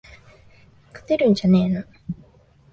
[0.95, 1.83] 勝てるんじゃねーの